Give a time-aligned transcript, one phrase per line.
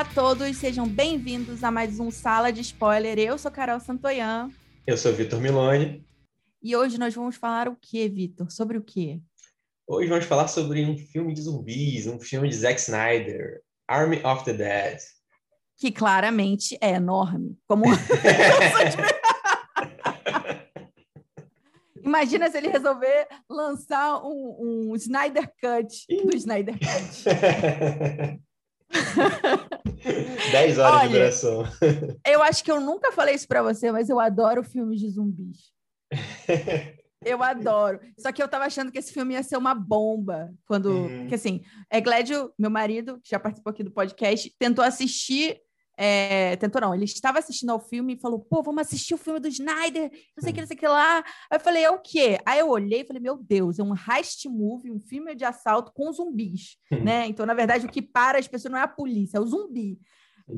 [0.00, 3.18] Olá a todos, sejam bem-vindos a mais um Sala de Spoiler.
[3.18, 4.50] Eu sou Carol Santoyan.
[4.86, 6.02] Eu sou Vitor Milone.
[6.62, 8.50] E hoje nós vamos falar o que, Vitor?
[8.50, 9.20] Sobre o quê?
[9.86, 14.42] Hoje vamos falar sobre um filme de zumbis, um filme de Zack Snyder, Army of
[14.42, 14.96] the Dead.
[15.76, 17.58] Que claramente é enorme.
[17.68, 17.84] Como.
[22.02, 28.40] Imagina se ele resolver lançar um, um Snyder Cut do Snyder Cut.
[30.52, 31.64] 10 horas Olha, de duração.
[32.26, 35.72] Eu acho que eu nunca falei isso para você, mas eu adoro filmes de zumbis.
[37.22, 38.00] Eu adoro.
[38.18, 40.50] Só que eu tava achando que esse filme ia ser uma bomba.
[40.64, 40.90] Quando.
[40.90, 41.26] Uhum.
[41.28, 45.60] Que assim, é Glédio, meu marido, que já participou aqui do podcast, tentou assistir
[46.02, 49.38] é, tentou não, ele estava assistindo ao filme e falou, pô, vamos assistir o filme
[49.38, 51.18] do Snyder, não sei o que, não sei o que lá.
[51.18, 52.38] Aí eu falei, é o quê?
[52.46, 55.92] Aí eu olhei e falei, meu Deus, é um heist movie, um filme de assalto
[55.92, 57.26] com zumbis, né?
[57.26, 60.00] Então, na verdade, o que para as pessoas não é a polícia, é o zumbi.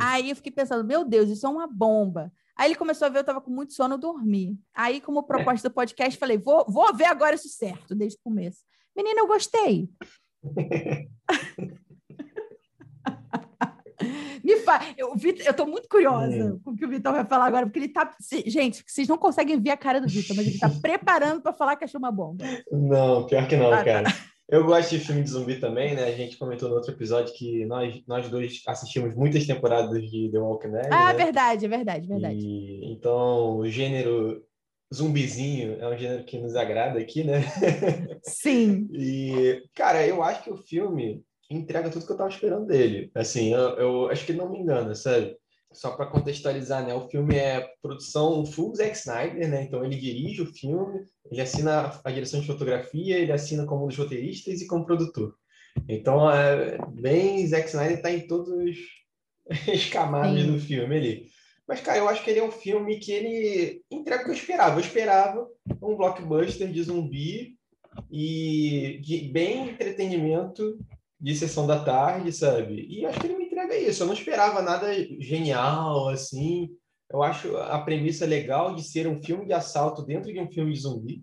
[0.00, 2.32] Aí eu fiquei pensando, meu Deus, isso é uma bomba.
[2.56, 4.56] Aí ele começou a ver, eu estava com muito sono, dormi.
[4.72, 8.60] Aí, como proposta do podcast, falei, vou, vou ver agora isso certo, desde o começo.
[8.94, 9.90] Menina, eu gostei.
[14.54, 14.80] Me fa...
[14.96, 17.78] eu, Victor, eu tô muito curiosa com o que o Vitor vai falar agora, porque
[17.78, 18.14] ele tá.
[18.46, 21.76] Gente, vocês não conseguem ver a cara do Vitor, mas ele tá preparando para falar
[21.76, 22.44] que achou uma bomba.
[22.70, 23.84] Não, pior que não, ah, tá.
[23.84, 24.10] cara.
[24.10, 24.32] Tá.
[24.48, 26.04] Eu gosto de filme de zumbi também, né?
[26.04, 30.38] A gente comentou no outro episódio que nós, nós dois assistimos muitas temporadas de The
[30.38, 30.88] Walking Dead.
[30.90, 31.24] Ah, né?
[31.24, 32.38] verdade, é verdade, verdade.
[32.38, 34.44] E, então, o gênero
[34.92, 37.40] zumbizinho é um gênero que nos agrada aqui, né?
[38.22, 38.88] Sim.
[38.92, 43.10] e, cara, eu acho que o filme entrega tudo que eu estava esperando dele.
[43.14, 45.36] Assim, eu, eu, acho que não me engana, sabe?
[45.72, 46.94] Só para contextualizar, né?
[46.94, 49.64] O filme é produção full Zack Snyder, né?
[49.64, 53.88] Então ele dirige o filme, ele assina a direção de fotografia, ele assina como um
[53.88, 55.34] dos roteiristas e como produtor.
[55.88, 58.76] Então, é bem Zack Snyder está em todos
[59.72, 60.52] os camadas Sim.
[60.52, 61.26] do filme ali.
[61.66, 64.34] Mas, cara, eu acho que ele é um filme que ele entrega o que eu
[64.34, 64.76] esperava.
[64.76, 65.48] Eu esperava
[65.80, 67.56] um blockbuster de zumbi
[68.10, 70.78] e de bem entretenimento
[71.22, 72.84] de sessão da tarde, sabe?
[72.90, 74.02] E acho que ele me entrega isso.
[74.02, 76.68] Eu não esperava nada genial, assim.
[77.08, 80.72] Eu acho a premissa legal de ser um filme de assalto dentro de um filme
[80.72, 81.22] de zumbi.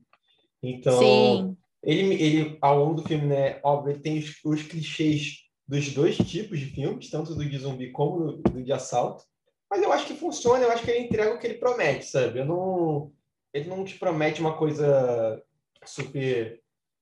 [0.63, 1.57] Então, Sim.
[1.83, 6.15] ele, ele ao longo do filme, né, óbvio, ele tem os, os clichês dos dois
[6.17, 9.25] tipos de filmes, tanto do de zumbi como do, do de assalto.
[9.69, 12.39] Mas eu acho que funciona, eu acho que ele entrega o que ele promete, sabe?
[12.39, 13.11] Eu não,
[13.53, 15.41] ele não te promete uma coisa
[15.85, 16.58] super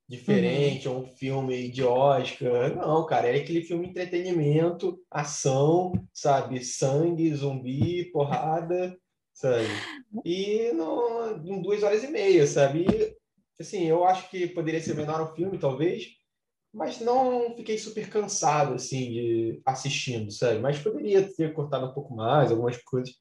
[0.07, 0.99] diferente, uhum.
[0.99, 2.75] um filme de Oscar.
[2.75, 6.63] Não, cara, é aquele filme entretenimento, ação, sabe?
[6.63, 8.97] Sangue, zumbi, porrada,
[9.33, 9.67] sabe?
[10.23, 12.85] E no, em duas horas e meia, sabe?
[12.89, 13.17] E,
[13.59, 16.05] assim, eu acho que poderia ser menor o filme, talvez,
[16.73, 20.59] mas não fiquei super cansado, assim, de assistindo, sabe?
[20.59, 23.13] Mas poderia ter cortado um pouco mais, algumas coisas.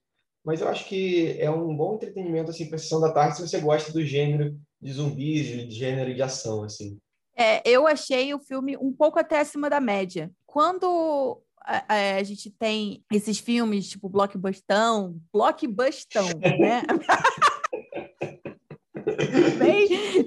[0.47, 3.59] Mas eu acho que é um bom entretenimento, assim, para sessão da tarde, se você
[3.59, 6.97] gosta do gênero de zumbis, de gênero de ação, assim.
[7.37, 10.31] É, eu achei o filme um pouco até acima da média.
[10.47, 16.29] Quando a, a, a gente tem esses filmes, tipo Blockbustão, Blockbustão,
[16.61, 16.83] né?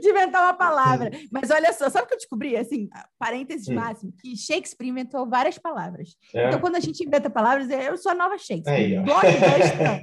[0.10, 1.12] Inventar uma palavra.
[1.32, 2.58] Mas olha só, sabe o que eu descobri?
[2.58, 3.76] Assim, parênteses hum.
[3.76, 6.16] máximo, que Shakespeare inventou várias palavras.
[6.34, 6.48] É.
[6.48, 9.02] Então, quando a gente inventa palavras, eu sou a nova Shakespeare.
[9.04, 10.02] Blockbustão.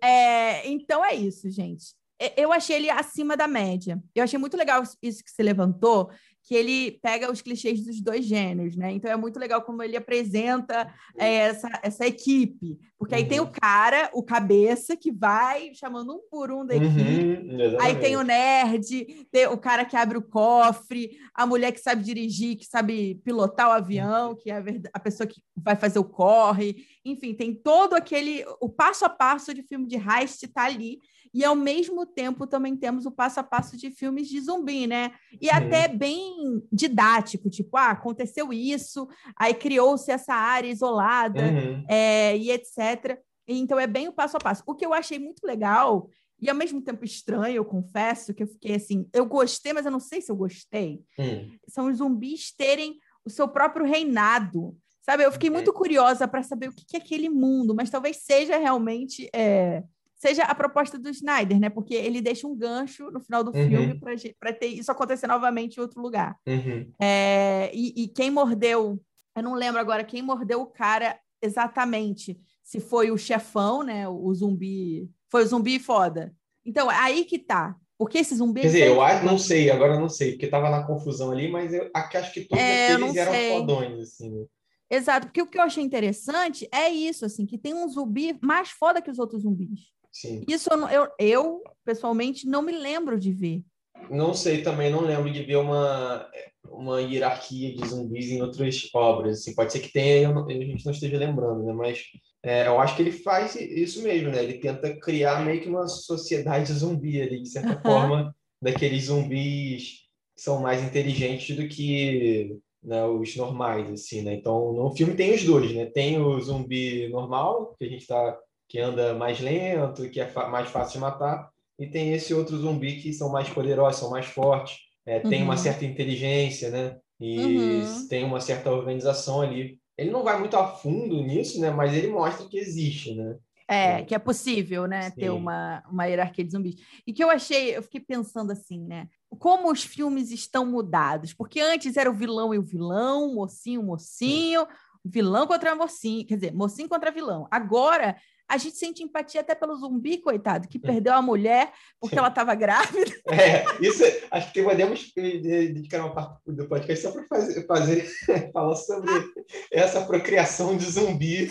[0.02, 1.98] é, então é isso, gente
[2.36, 4.02] eu achei ele acima da média.
[4.14, 6.10] Eu achei muito legal isso que você levantou,
[6.48, 8.90] que ele pega os clichês dos dois gêneros, né?
[8.90, 12.78] Então é muito legal como ele apresenta é, essa, essa equipe.
[12.98, 13.28] Porque aí uhum.
[13.28, 17.52] tem o cara, o cabeça, que vai chamando um por um da uhum, equipe.
[17.52, 21.80] Uhum, aí tem o nerd, tem o cara que abre o cofre, a mulher que
[21.80, 25.98] sabe dirigir, que sabe pilotar o avião, que é a, a pessoa que vai fazer
[25.98, 26.76] o corre.
[27.10, 28.44] Enfim, tem todo aquele.
[28.60, 31.00] O passo a passo de filme de heist está ali
[31.32, 35.12] e ao mesmo tempo também temos o passo a passo de filmes de zumbi, né?
[35.40, 41.84] E até bem didático, tipo, ah, aconteceu isso, aí criou-se essa área isolada uhum.
[41.88, 43.18] é, e etc.
[43.46, 44.62] Então é bem o passo a passo.
[44.66, 46.08] O que eu achei muito legal
[46.40, 49.90] e ao mesmo tempo estranho, eu confesso, que eu fiquei assim, eu gostei, mas eu
[49.90, 51.02] não sei se eu gostei.
[51.18, 51.56] Hum.
[51.66, 54.76] São os zumbis terem o seu próprio reinado.
[55.08, 58.58] Sabe, eu fiquei muito curiosa para saber o que é aquele mundo, mas talvez seja
[58.58, 59.82] realmente é,
[60.14, 61.70] seja a proposta do Snyder, né?
[61.70, 63.68] Porque ele deixa um gancho no final do uhum.
[63.68, 64.00] filme
[64.38, 66.36] para ter isso acontecer novamente em outro lugar.
[66.46, 66.92] Uhum.
[67.00, 69.00] É, e, e, quem mordeu,
[69.34, 72.38] eu não lembro agora quem mordeu o cara exatamente.
[72.62, 74.06] Se foi o chefão, né?
[74.06, 75.08] O zumbi.
[75.30, 76.34] Foi o zumbi foda.
[76.66, 77.74] Então, aí que tá.
[77.96, 78.60] Porque esse zumbi.
[78.60, 81.72] Quer dizer, eu acho, não sei, agora não sei, porque tava na confusão ali, mas
[81.72, 83.52] eu acho que todos é, aqueles eram sei.
[83.52, 84.46] fodões, assim.
[84.90, 88.70] Exato, porque o que eu achei interessante é isso, assim, que tem um zumbi mais
[88.70, 89.92] foda que os outros zumbis.
[90.10, 90.42] Sim.
[90.48, 93.62] Isso eu, eu, eu, pessoalmente, não me lembro de ver.
[94.10, 96.30] Não sei também, não lembro de ver uma,
[96.70, 99.40] uma hierarquia de zumbis em outras obras.
[99.40, 101.72] Assim, pode ser que tenha, a gente não esteja lembrando, né?
[101.72, 102.04] Mas
[102.42, 104.42] é, eu acho que ele faz isso mesmo, né?
[104.42, 110.42] Ele tenta criar meio que uma sociedade zumbi ali, de certa forma, daqueles zumbis que
[110.42, 114.34] são mais inteligentes do que né, os normais, assim, né?
[114.34, 115.86] Então, no filme tem os dois, né?
[115.86, 118.38] Tem o zumbi normal, que a gente tá
[118.68, 121.48] que anda mais lento, que é mais fácil de matar,
[121.78, 124.76] e tem esse outro zumbi que são mais poderosos, são mais fortes,
[125.06, 125.30] é, uhum.
[125.30, 125.58] tem uma uhum.
[125.58, 126.98] certa inteligência, né?
[127.18, 128.08] E uhum.
[128.08, 129.80] tem uma certa organização ali.
[129.96, 131.70] Ele não vai muito a fundo nisso, né?
[131.70, 133.36] Mas ele mostra que existe, né?
[133.70, 135.16] É, que é possível, né, Sim.
[135.16, 136.76] ter uma, uma hierarquia de zumbis.
[137.06, 139.06] E que eu achei, eu fiquei pensando assim, né,
[139.38, 144.66] como os filmes estão mudados, porque antes era o vilão e o vilão, mocinho, mocinho,
[145.04, 147.46] vilão contra mocinho, quer dizer, mocinho contra vilão.
[147.50, 148.16] Agora
[148.48, 151.70] a gente sente empatia até pelo zumbi, coitado, que perdeu a mulher
[152.00, 153.12] porque ela estava grávida.
[153.28, 158.10] É, isso acho que podemos dedicar uma parte do podcast só para fazer, fazer
[158.52, 159.10] falar sobre
[159.70, 161.48] essa procriação de zumbi.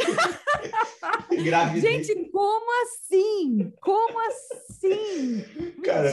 [1.43, 2.07] Gravidez.
[2.07, 3.73] Gente, como assim?
[3.81, 5.43] Como assim?
[5.83, 6.11] Cara,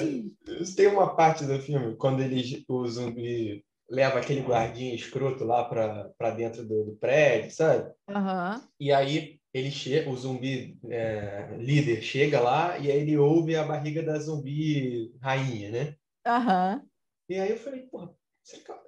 [0.77, 6.31] tem uma parte do filme quando ele, o zumbi leva aquele guardinha escroto lá para
[6.31, 7.93] dentro do, do, prédio, sabe?
[8.09, 8.69] Uhum.
[8.81, 13.65] E aí ele chega, o zumbi é, líder chega lá e aí ele ouve a
[13.65, 15.97] barriga da zumbi rainha, né?
[16.27, 16.81] Aham.
[16.83, 16.89] Uhum.
[17.29, 18.15] E aí eu falei, porra,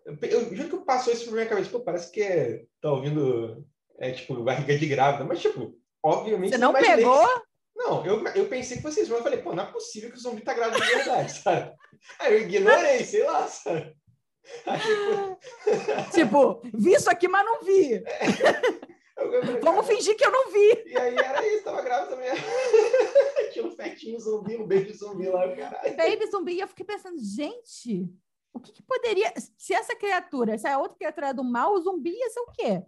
[0.05, 3.67] eu, eu juro que passou isso por minha cabeça, pô, parece que é, tá ouvindo,
[3.99, 5.75] é tipo, barriga de grávida, mas tipo,
[6.07, 6.51] obviamente...
[6.51, 7.27] Você não pegou?
[7.75, 10.21] Não, eu, eu pensei que vocês vão, eu falei, pô, não é possível que o
[10.21, 11.73] zumbi tá grávido de verdade, sabe?
[12.19, 13.95] Aí eu ignorei, sei lá, sabe?
[16.13, 18.03] tipo, vi isso aqui, mas não vi.
[19.19, 19.61] É.
[19.63, 20.83] Vamos fingir que eu não vi.
[20.85, 22.31] E aí era isso, tava grávida também.
[23.51, 25.97] Tinha um fetinho zumbi, um baby zumbi lá, caralho.
[25.97, 28.07] Baby zumbi, e eu fiquei pensando, gente,
[28.53, 29.33] o que, que, poderia.
[29.57, 32.53] Se essa criatura, se a outra criatura é do mal, o zumbi ia ser o
[32.53, 32.83] quê?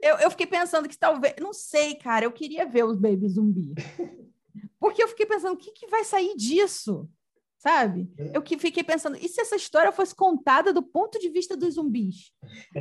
[0.00, 1.34] Eu, eu fiquei pensando que talvez.
[1.40, 3.74] Não sei, cara, eu queria ver os baby zumbi.
[4.80, 7.08] Porque eu fiquei pensando, o que, que vai sair disso?
[7.58, 8.08] sabe?
[8.16, 8.36] É.
[8.36, 11.74] Eu que fiquei pensando, e se essa história fosse contada do ponto de vista dos
[11.74, 12.32] zumbis?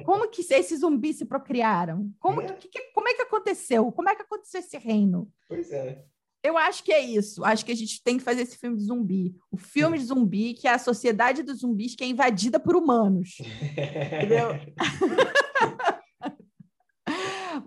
[0.06, 2.12] Como que esses zumbis se procriaram?
[2.20, 2.54] Como, é.
[2.54, 3.92] que, como é que aconteceu?
[3.92, 5.30] Como é que aconteceu esse reino?
[5.50, 6.06] Pois é.
[6.44, 7.44] Eu acho que é isso.
[7.44, 9.36] Acho que a gente tem que fazer esse filme de zumbi.
[9.52, 13.38] O filme de zumbi, que é a sociedade dos zumbis que é invadida por humanos.
[13.42, 14.50] Entendeu?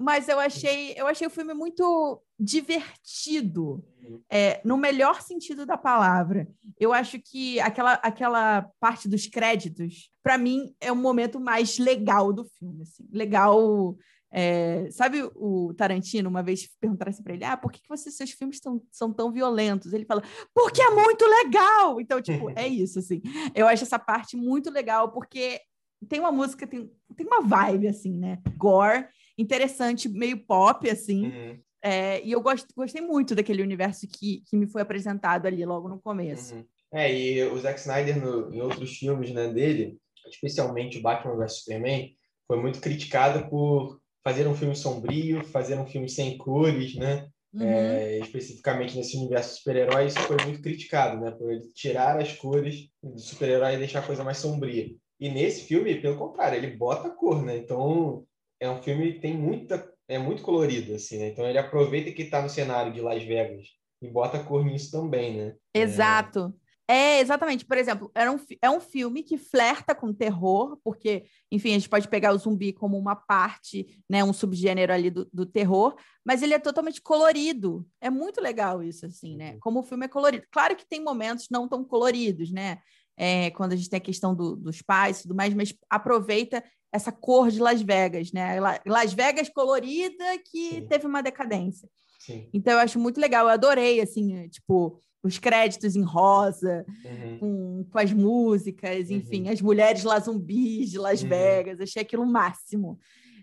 [0.00, 3.84] Mas eu achei, eu achei o filme muito divertido,
[4.30, 6.48] é, no melhor sentido da palavra.
[6.78, 12.32] Eu acho que aquela, aquela parte dos créditos, para mim, é o momento mais legal
[12.32, 12.80] do filme.
[12.80, 13.06] Assim.
[13.12, 13.94] Legal.
[14.32, 18.10] É, sabe o Tarantino, uma vez perguntaram assim para ele: Ah, por que, que você,
[18.10, 19.92] seus filmes tão, são tão violentos?
[19.92, 20.22] Ele fala:
[20.54, 22.00] Porque é muito legal!
[22.00, 23.20] Então, tipo, é isso, assim.
[23.54, 25.60] Eu acho essa parte muito legal, porque
[26.08, 28.38] tem uma música, tem, tem uma vibe, assim, né?
[28.56, 29.06] Gore,
[29.40, 31.26] interessante, meio pop, assim.
[31.26, 31.58] Uhum.
[31.82, 35.88] É, e eu gost, gostei muito daquele universo que, que me foi apresentado ali logo
[35.88, 36.54] no começo.
[36.54, 36.64] Uhum.
[36.92, 39.96] É, e o Zack Snyder, no, em outros filmes né, dele,
[40.28, 42.10] especialmente o Batman vs Superman,
[42.46, 47.28] foi muito criticado por fazer um filme sombrio, fazer um filme sem cores, né?
[47.52, 47.66] Uhum.
[47.66, 51.30] É, especificamente nesse universo super-herói, isso foi muito criticado, né?
[51.30, 54.88] Por ele tirar as cores do super-herói e deixar a coisa mais sombria.
[55.18, 57.56] E nesse filme, pelo contrário, ele bota cor, né?
[57.56, 58.24] Então,
[58.60, 61.28] é um filme que tem muita é muito colorido assim, né?
[61.28, 63.68] Então ele aproveita que está no cenário de Las Vegas
[64.02, 65.54] e bota cor nisso também, né?
[65.72, 66.52] Exato.
[66.88, 67.18] É...
[67.18, 67.64] é, exatamente.
[67.64, 71.88] Por exemplo, era um, é um filme que flerta com terror, porque, enfim, a gente
[71.88, 75.94] pode pegar o zumbi como uma parte, né, um subgênero ali do, do terror,
[76.26, 77.86] mas ele é totalmente colorido.
[78.00, 79.52] É muito legal isso, assim, né?
[79.52, 79.58] Uhum.
[79.60, 80.44] Como o filme é colorido.
[80.50, 82.78] Claro que tem momentos não tão coloridos, né?
[83.16, 86.64] É, quando a gente tem a questão do, dos pais e tudo mais, mas aproveita
[86.92, 88.58] essa cor de Las Vegas, né?
[88.86, 90.86] Las Vegas colorida que Sim.
[90.88, 91.88] teve uma decadência.
[92.18, 92.48] Sim.
[92.52, 97.38] Então eu acho muito legal, eu adorei assim, tipo, os créditos em rosa, uhum.
[97.38, 99.52] com, com as músicas, enfim, uhum.
[99.52, 101.28] as mulheres lá zumbis de Las uhum.
[101.28, 102.98] Vegas, achei aquilo o máximo.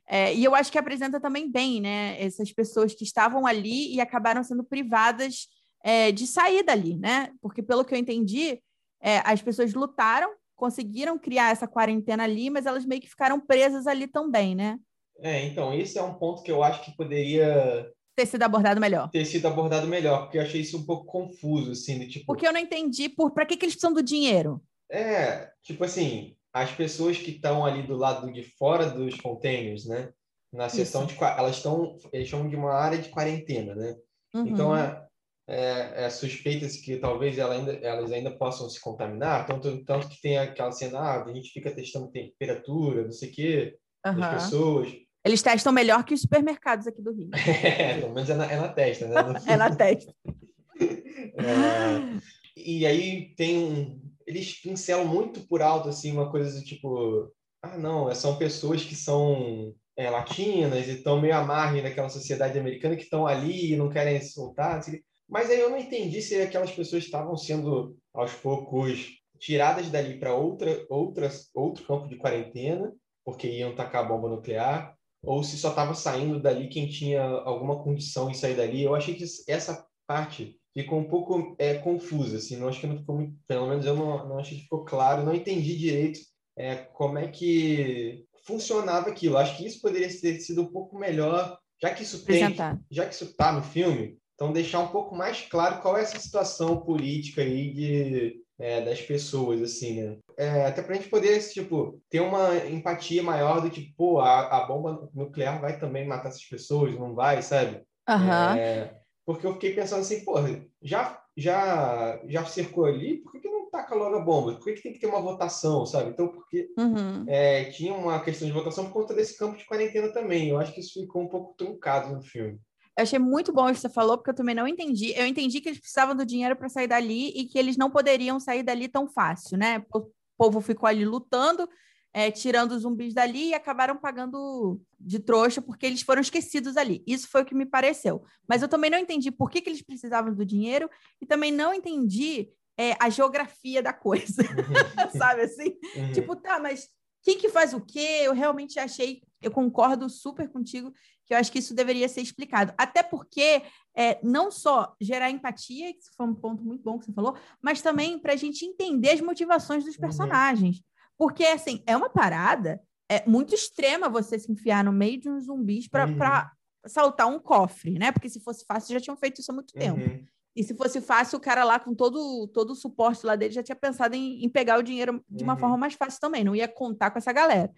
[0.10, 2.16] É, e eu acho que apresenta também bem, né?
[2.22, 5.48] Essas pessoas que estavam ali e acabaram sendo privadas
[5.84, 7.32] é, de sair dali, né?
[7.42, 8.60] Porque, pelo que eu entendi,
[9.02, 13.88] é, as pessoas lutaram conseguiram criar essa quarentena ali, mas elas meio que ficaram presas
[13.88, 14.78] ali também, né?
[15.20, 19.10] É, então, esse é um ponto que eu acho que poderia ter sido abordado melhor.
[19.10, 22.26] Ter sido abordado melhor, porque eu achei isso um pouco confuso, assim, de tipo...
[22.26, 24.62] Porque eu não entendi por para que, que eles precisam do dinheiro.
[24.92, 30.12] É, tipo assim, as pessoas que estão ali do lado de fora dos containers, né?
[30.52, 31.16] Na seção Isso.
[31.16, 33.96] de elas estão eles chamam de uma área de quarentena, né?
[34.34, 34.48] Uhum.
[34.48, 35.06] Então é,
[35.48, 40.22] é, é suspeita-se que talvez ela ainda, elas ainda possam se contaminar, tanto, tanto que
[40.22, 44.20] tem aquela cena, ah, a gente fica testando temperatura, não sei o quê, uhum.
[44.20, 44.94] das pessoas.
[45.26, 47.30] Eles testam melhor que os supermercados aqui do Rio.
[47.64, 49.16] É, pelo menos é na, é na testa, né?
[49.48, 50.14] é na testa.
[50.80, 52.20] é,
[52.56, 54.02] e aí tem um.
[54.26, 57.32] Eles pincelam muito por alto, assim, uma coisa do tipo.
[57.62, 62.96] Ah, não, são pessoas que são é, latinas e estão meio amarres naquela sociedade americana
[62.96, 64.78] que estão ali e não querem se soltar.
[64.78, 65.00] Assim.
[65.28, 70.34] Mas aí eu não entendi se aquelas pessoas estavam sendo, aos poucos, tiradas dali para
[70.34, 72.94] outra, outras, outro campo de quarentena,
[73.26, 78.30] porque iam tacar bomba nuclear, ou se só estava saindo dali quem tinha alguma condição
[78.30, 78.84] em sair dali.
[78.84, 82.98] Eu achei que essa parte ficou um pouco é, confusa, assim, não acho que não
[82.98, 86.20] ficou muito, pelo menos eu não, não achei que ficou claro, não entendi direito
[86.56, 89.38] é, como é que funcionava aquilo.
[89.38, 92.56] Acho que isso poderia ter sido um pouco melhor, já que isso tem,
[92.90, 96.20] já que isso está no filme, então deixar um pouco mais claro qual é essa
[96.20, 100.18] situação política aí de é, das pessoas, assim, né?
[100.38, 104.58] É, até para a gente poder, tipo, ter uma empatia maior do tipo, pô, a,
[104.58, 107.82] a bomba nuclear vai também matar essas pessoas, não vai, sabe?
[108.10, 108.56] Uhum.
[108.58, 110.36] É, porque eu fiquei pensando assim, pô,
[110.82, 114.54] já, já, já cercou ali, por que, que não taca logo a bomba?
[114.54, 116.12] Por que, que tem que ter uma votação, sabe?
[116.12, 117.26] Então, porque uhum.
[117.28, 120.50] é, tinha uma questão de votação por conta desse campo de quarentena também.
[120.50, 122.60] Eu acho que isso ficou um pouco truncado no filme.
[122.98, 125.14] Eu achei muito bom o que você falou, porque eu também não entendi.
[125.16, 128.40] Eu entendi que eles precisavam do dinheiro para sair dali e que eles não poderiam
[128.40, 129.86] sair dali tão fácil, né?
[129.94, 131.70] O povo ficou ali lutando,
[132.12, 137.04] é, tirando os zumbis dali e acabaram pagando de trouxa porque eles foram esquecidos ali.
[137.06, 138.24] Isso foi o que me pareceu.
[138.50, 140.90] Mas eu também não entendi por que, que eles precisavam do dinheiro
[141.22, 145.20] e também não entendi é, a geografia da coisa, uhum.
[145.20, 145.78] sabe assim?
[145.96, 146.12] Uhum.
[146.14, 146.90] Tipo, tá, mas
[147.28, 148.22] quem que faz o quê?
[148.24, 150.94] Eu realmente achei, eu concordo super contigo
[151.26, 152.74] que eu acho que isso deveria ser explicado.
[152.78, 157.12] Até porque é, não só gerar empatia, que foi um ponto muito bom que você
[157.12, 160.00] falou, mas também para a gente entender as motivações dos uhum.
[160.00, 160.78] personagens.
[160.78, 160.84] Uhum.
[161.18, 165.48] Porque, assim, é uma parada é muito extrema você se enfiar no meio de uns
[165.48, 166.90] zumbis para uhum.
[166.90, 168.14] saltar um cofre, né?
[168.14, 169.82] Porque se fosse fácil, já tinham feito isso há muito uhum.
[169.82, 170.28] tempo.
[170.58, 173.62] E se fosse fácil, o cara lá com todo, todo o suporte lá dele já
[173.62, 175.60] tinha pensado em, em pegar o dinheiro de uma uhum.
[175.60, 177.72] forma mais fácil também, não ia contar com essa galera.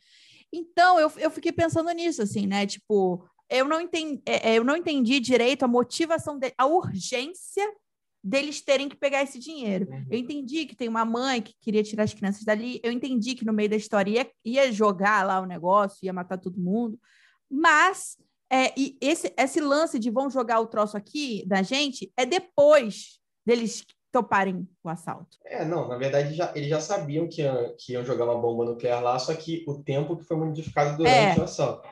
[0.52, 2.66] Então, eu, eu fiquei pensando nisso, assim, né?
[2.66, 7.70] Tipo, eu não entendi, é, é, eu não entendi direito a motivação, de, a urgência
[8.24, 9.86] deles terem que pegar esse dinheiro.
[9.92, 10.06] Uhum.
[10.10, 13.46] Eu entendi que tem uma mãe que queria tirar as crianças dali, eu entendi que
[13.46, 16.98] no meio da história ia, ia jogar lá o negócio, ia matar todo mundo,
[17.52, 18.18] mas
[18.52, 23.20] é, e esse, esse lance de vão jogar o troço aqui da gente é depois
[23.46, 25.38] deles toparem o assalto.
[25.46, 28.66] É, não, na verdade já, eles já sabiam que, ia, que iam jogar uma bomba
[28.66, 31.42] nuclear lá, só que o tempo que foi modificado durante é.
[31.42, 31.88] o assalto.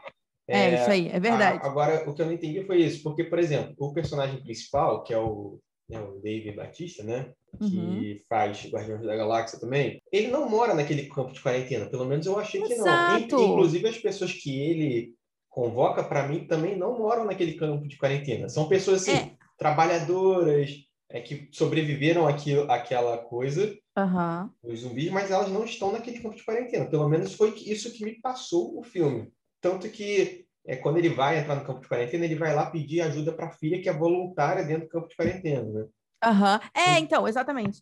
[0.48, 1.60] É, é, isso aí, é verdade.
[1.62, 5.04] A, agora, o que eu não entendi foi isso, porque, por exemplo, o personagem principal,
[5.04, 5.60] que é o,
[5.90, 7.34] né, o David Batista, né?
[7.60, 8.20] Que uhum.
[8.30, 12.38] faz Guardiões da Galáxia também, ele não mora naquele campo de quarentena, pelo menos eu
[12.38, 13.26] achei Exato.
[13.26, 13.44] que não.
[13.44, 15.17] Inclusive, as pessoas que ele
[15.58, 18.48] convoca, para mim, também não moram naquele campo de quarentena.
[18.48, 19.32] São pessoas assim, é.
[19.58, 20.70] trabalhadoras,
[21.10, 24.50] é, que sobreviveram àquilo, àquela coisa, uhum.
[24.62, 26.86] os zumbis, mas elas não estão naquele campo de quarentena.
[26.86, 29.34] Pelo menos foi isso que me passou o filme.
[29.60, 33.02] Tanto que é, quando ele vai entrar no campo de quarentena, ele vai lá pedir
[33.02, 35.88] ajuda para a filha, que é voluntária dentro do campo de quarentena, né?
[36.24, 36.60] Aham.
[36.62, 36.82] Uhum.
[36.84, 37.82] É, então, exatamente.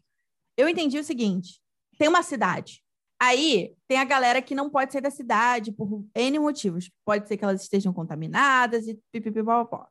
[0.55, 1.59] Eu entendi o seguinte:
[1.99, 2.84] tem uma cidade.
[3.19, 6.91] Aí tem a galera que não pode sair da cidade por N motivos.
[7.05, 9.87] Pode ser que elas estejam contaminadas e pipipipopó.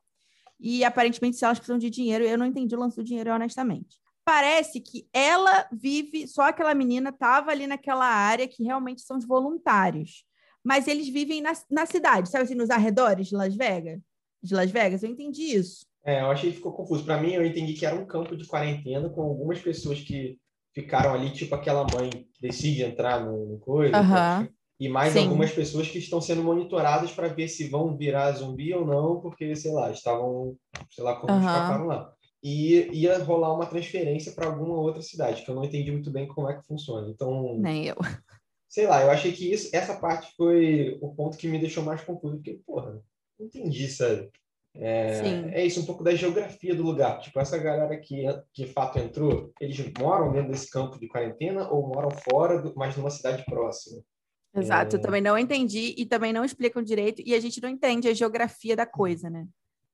[0.59, 3.97] E aparentemente, se elas precisam de dinheiro, eu não entendi o lance do dinheiro, honestamente.
[4.23, 9.25] Parece que ela vive, só aquela menina estava ali naquela área que realmente são os
[9.25, 10.25] voluntários
[10.65, 14.01] mas eles vivem na, na cidade, sabe assim, nos arredores de Las Vegas?
[14.41, 15.85] De Las Vegas, eu entendi isso.
[16.03, 17.05] É, eu achei que ficou confuso.
[17.05, 20.39] Para mim, eu entendi que era um campo de quarentena com algumas pessoas que
[20.75, 23.97] ficaram ali, tipo aquela mãe que decide entrar no, no coisa.
[23.99, 24.47] Uhum.
[24.77, 25.19] E mais Sim.
[25.19, 29.55] algumas pessoas que estão sendo monitoradas para ver se vão virar zumbi ou não, porque,
[29.55, 30.55] sei lá, estavam,
[30.91, 31.39] sei lá, como uhum.
[31.39, 32.11] escaparam lá.
[32.43, 36.27] E ia rolar uma transferência para alguma outra cidade, que eu não entendi muito bem
[36.27, 37.09] como é que funciona.
[37.09, 37.57] Então.
[37.57, 37.95] Nem eu
[38.75, 42.01] sei lá, eu achei que isso, essa parte foi o ponto que me deixou mais
[42.01, 43.01] confuso, porque, porra,
[43.39, 44.29] não entendi, sabe?
[44.77, 45.21] É,
[45.53, 47.19] é, isso, um pouco da geografia do lugar.
[47.19, 51.87] Tipo, essa galera que de fato entrou, eles moram dentro desse campo de quarentena ou
[51.87, 54.01] moram fora, do, mas numa cidade próxima?
[54.53, 54.99] Exato, é...
[54.99, 58.13] eu também não entendi e também não explicam direito e a gente não entende a
[58.13, 59.47] geografia da coisa, né?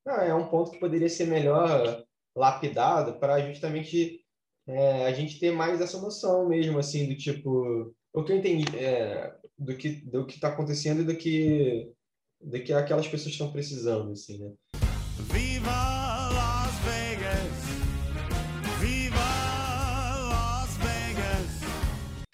[0.06, 2.04] Não, é um ponto que poderia ser melhor
[2.36, 4.22] lapidado para justamente
[4.68, 8.66] é, a gente ter mais essa noção mesmo, assim, do tipo, o que eu entendi
[8.78, 11.92] é, do que do que está acontecendo e do que
[12.40, 14.52] do que aquelas pessoas estão precisando, assim, né?
[15.30, 17.52] Viva Las Vegas!
[18.80, 19.20] Viva
[20.30, 21.62] Las Vegas!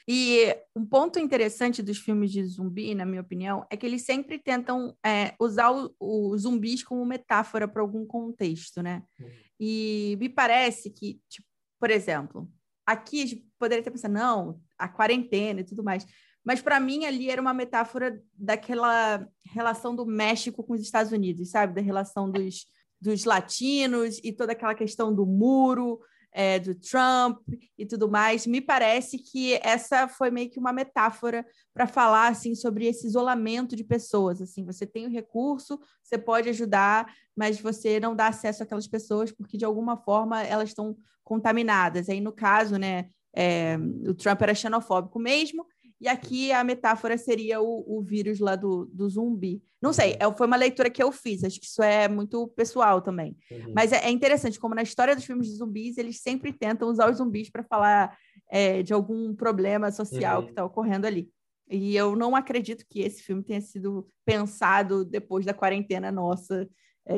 [0.07, 4.39] E um ponto interessante dos filmes de zumbi, na minha opinião, é que eles sempre
[4.39, 9.03] tentam é, usar o, o, zumbis como metáfora para algum contexto, né?
[9.19, 9.29] Uhum.
[9.59, 11.47] E me parece que, tipo,
[11.79, 12.49] por exemplo,
[12.85, 16.05] aqui a gente poderia ter pensado, não, a quarentena e tudo mais.
[16.43, 21.49] Mas para mim ali era uma metáfora daquela relação do México com os Estados Unidos,
[21.49, 21.75] sabe?
[21.75, 22.65] Da relação dos,
[22.99, 25.99] dos latinos e toda aquela questão do muro,
[26.31, 27.39] é, do Trump
[27.77, 28.45] e tudo mais.
[28.45, 33.75] Me parece que essa foi meio que uma metáfora para falar assim sobre esse isolamento
[33.75, 34.41] de pessoas.
[34.41, 39.31] Assim, você tem o recurso, você pode ajudar, mas você não dá acesso àquelas pessoas
[39.31, 42.07] porque de alguma forma elas estão contaminadas.
[42.09, 43.77] Aí no caso, né, é,
[44.07, 45.65] o Trump era xenofóbico mesmo,
[45.99, 49.61] e aqui a metáfora seria o, o vírus lá do, do zumbi.
[49.81, 50.31] Não sei, uhum.
[50.31, 53.35] é, foi uma leitura que eu fiz, acho que isso é muito pessoal também.
[53.51, 53.73] Uhum.
[53.75, 57.09] Mas é, é, interessante como na história dos filmes de zumbis, eles sempre tentam usar
[57.09, 58.17] os zumbis para falar
[58.49, 60.45] é, de algum problema social uhum.
[60.45, 61.29] que está ocorrendo ali.
[61.69, 66.67] E eu não acredito que esse filme tenha sido pensado depois da quarentena nossa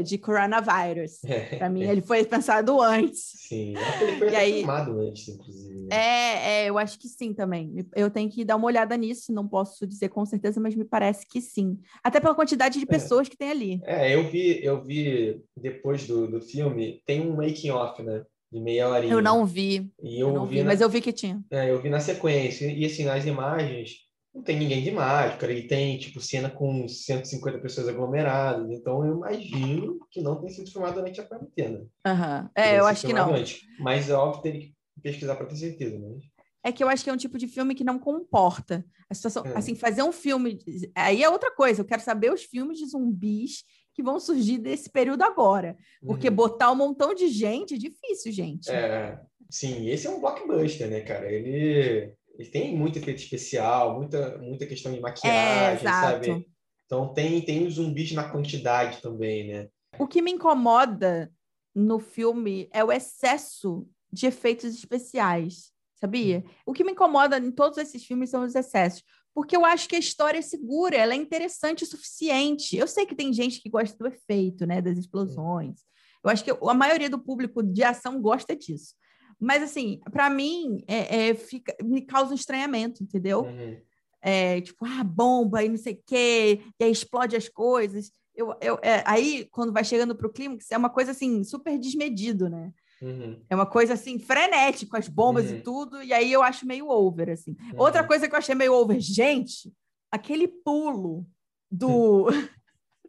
[0.04, 1.24] de coronavírus.
[1.24, 1.58] É.
[1.58, 3.32] Para mim, ele foi pensado antes.
[3.48, 5.82] Sim, ele foi aí, filmado antes, inclusive.
[5.82, 5.88] Né?
[5.92, 7.86] É, é, eu acho que sim também.
[7.96, 11.28] Eu tenho que dar uma olhada nisso, não posso dizer com certeza, mas me parece
[11.28, 11.80] que sim.
[12.04, 12.88] Até pela quantidade de é.
[12.88, 13.30] pessoas é.
[13.32, 13.82] que tem ali.
[13.84, 18.24] É, eu vi, eu vi depois do, do filme, tem um making off, né?
[18.52, 19.14] De meia horinha.
[19.14, 19.92] Eu não vi.
[20.02, 20.66] E eu, eu não vi, na...
[20.66, 21.40] mas eu vi que tinha.
[21.52, 22.66] É, eu vi na sequência.
[22.66, 24.09] E assim, nas imagens
[24.40, 29.16] não tem ninguém de mágica, e tem, tipo, cena com 150 pessoas aglomeradas, então eu
[29.18, 31.80] imagino que não tem sido filmado durante a quarentena.
[31.80, 32.50] Uhum.
[32.56, 33.34] É, eu acho que não.
[33.34, 33.62] Antes.
[33.80, 36.18] Mas é óbvio que teria que pesquisar para ter certeza, né?
[36.64, 39.46] É que eu acho que é um tipo de filme que não comporta a situação.
[39.46, 39.58] É.
[39.58, 40.60] Assim, fazer um filme.
[40.94, 41.82] Aí é outra coisa.
[41.82, 45.78] Eu quero saber os filmes de zumbis que vão surgir desse período agora.
[46.06, 46.36] Porque uhum.
[46.36, 48.70] botar um montão de gente é difícil, gente.
[48.70, 51.32] É, sim, esse é um blockbuster, né, cara?
[51.32, 56.48] Ele ele tem muito efeito especial, muita, muita questão de maquiagem, é, sabe?
[56.86, 59.68] Então tem, tem os zumbis na quantidade também, né?
[60.00, 61.30] O que me incomoda
[61.76, 66.40] no filme é o excesso de efeitos especiais, sabia?
[66.40, 66.50] Hum.
[66.68, 69.04] O que me incomoda em todos esses filmes são os excessos.
[69.36, 72.78] Porque eu acho que a história é segura, ela é interessante o suficiente.
[72.78, 74.82] Eu sei que tem gente que gosta do efeito, né?
[74.82, 75.82] Das explosões.
[76.24, 78.96] Eu acho que a maioria do público de ação gosta disso.
[79.40, 83.44] Mas, assim, para mim, é, é, fica, me causa um estranhamento, entendeu?
[83.44, 83.78] Uhum.
[84.22, 88.12] É, tipo, ah, bomba e não sei o quê, e aí explode as coisas.
[88.36, 91.80] Eu, eu, é, aí, quando vai chegando para o clímax, é uma coisa, assim, super
[91.80, 92.72] desmedido, né?
[93.02, 93.42] Uhum.
[93.50, 95.56] É uma coisa, assim, frenética, as bombas uhum.
[95.56, 97.56] e tudo, e aí eu acho meio over, assim.
[97.78, 98.08] Outra uhum.
[98.08, 99.72] coisa que eu achei meio over, gente,
[100.12, 101.26] aquele pulo
[101.72, 102.26] do...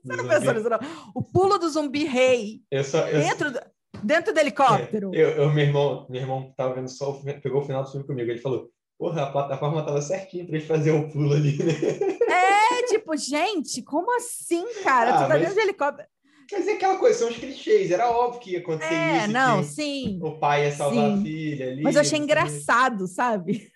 [0.03, 0.79] Você não pensou nisso, não?
[1.15, 3.21] O pulo do zumbi rei eu só, eu...
[3.21, 3.51] dentro...
[3.51, 3.61] Do...
[4.03, 5.15] Dentro do helicóptero?
[5.15, 8.07] É, eu, eu, meu irmão, meu irmão tava vendo só, pegou o final do filme
[8.07, 8.31] comigo.
[8.31, 11.73] Ele falou: Porra, a plataforma tava certinha pra ele fazer um pulo ali, né?
[12.31, 15.11] É, tipo, gente, como assim, cara?
[15.11, 15.41] Ah, tu tá mas...
[15.41, 16.09] dentro de helicóptero.
[16.53, 17.91] Mas é aquela coisa, são os clichês.
[17.91, 19.29] Era óbvio que ia acontecer é, isso.
[19.29, 20.19] não, sim.
[20.23, 21.19] O pai ia salvar sim.
[21.19, 21.83] a filha ali.
[21.83, 23.71] Mas eu achei engraçado, sabe?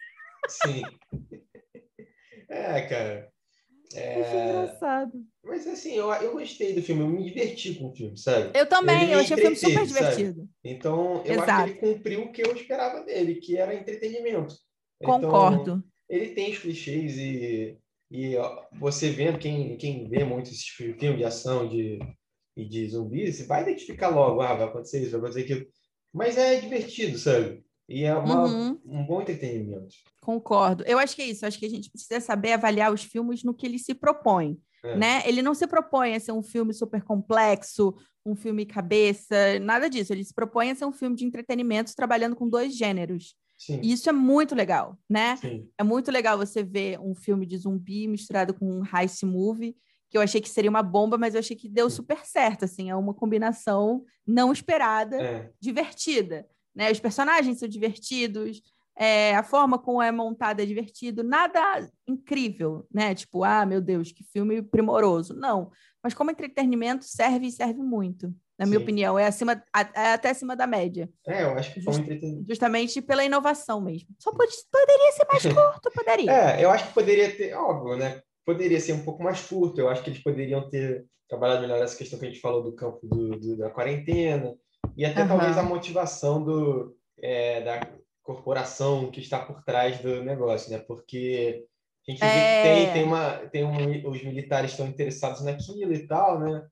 [0.48, 0.82] Sim.
[2.46, 3.33] É, cara.
[3.94, 4.20] É...
[4.20, 5.12] Achei engraçado.
[5.44, 8.58] Mas assim, eu, eu gostei do filme, eu me diverti com o filme, sabe?
[8.58, 10.40] Eu também, eu achei o filme super divertido.
[10.40, 10.50] Sabe?
[10.64, 11.50] Então, eu Exato.
[11.50, 14.54] acho que ele cumpriu o que eu esperava dele, que era entretenimento.
[15.02, 15.62] Concordo.
[15.62, 17.78] Então, ele tem os clichês e,
[18.10, 21.98] e ó, você vendo, quem, quem vê muito esse filme de ação de,
[22.56, 25.66] e de zumbis, você vai identificar logo, ah, vai acontecer isso, vai acontecer aquilo.
[26.12, 27.63] Mas é divertido, sabe?
[27.88, 28.80] E é uma, uhum.
[28.86, 29.94] um bom entretenimento.
[30.20, 30.84] Concordo.
[30.86, 31.44] Eu acho que é isso.
[31.44, 34.58] Eu acho que a gente precisa saber avaliar os filmes no que ele se propõe.
[34.82, 34.96] É.
[34.96, 35.22] Né?
[35.26, 37.94] Ele não se propõe a ser um filme super complexo,
[38.24, 40.12] um filme cabeça, nada disso.
[40.12, 43.34] Ele se propõe a ser um filme de entretenimento trabalhando com dois gêneros.
[43.58, 43.80] Sim.
[43.82, 45.36] E isso é muito legal, né?
[45.36, 45.68] Sim.
[45.78, 49.76] É muito legal você ver um filme de zumbi misturado com um heist movie,
[50.10, 52.90] que eu achei que seria uma bomba, mas eu achei que deu super certo, assim,
[52.90, 55.50] é uma combinação não esperada, é.
[55.60, 56.90] divertida, né?
[56.90, 58.60] Os personagens são divertidos,
[58.96, 63.14] é, a forma como é montada é divertido, nada incrível, né?
[63.14, 65.34] Tipo, ah, meu Deus, que filme primoroso.
[65.34, 65.70] Não,
[66.02, 68.84] mas como entretenimento serve e serve muito, na minha Sim.
[68.84, 69.62] opinião, é acima,
[69.94, 71.10] é até acima da média.
[71.26, 72.46] É, eu acho que foi entretenimento.
[72.48, 74.08] Justamente pela inovação mesmo.
[74.18, 76.30] Só pode, poderia ser mais curto, poderia.
[76.30, 78.20] É, eu acho que poderia ter, óbvio, né?
[78.46, 79.80] Poderia ser um pouco mais curto.
[79.80, 82.74] Eu acho que eles poderiam ter trabalhado melhor essa questão que a gente falou do
[82.74, 84.54] campo do, do da quarentena
[84.96, 85.28] e até uhum.
[85.28, 87.80] talvez a motivação do, é, da,
[88.24, 90.78] corporação que está por trás do negócio, né?
[90.78, 91.66] Porque
[92.08, 92.26] A gente é...
[92.26, 96.66] vê que tem, tem uma, tem um, os militares estão interessados naquilo e tal, né?